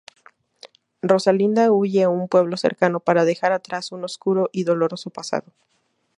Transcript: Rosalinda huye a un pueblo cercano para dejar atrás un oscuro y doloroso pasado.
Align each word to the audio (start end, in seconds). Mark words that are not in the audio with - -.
Rosalinda 1.03 1.71
huye 1.71 2.01
a 2.05 2.09
un 2.09 2.27
pueblo 2.27 2.57
cercano 2.57 3.01
para 3.01 3.23
dejar 3.23 3.51
atrás 3.51 3.91
un 3.91 4.03
oscuro 4.03 4.49
y 4.51 4.63
doloroso 4.63 5.11
pasado. 5.11 5.53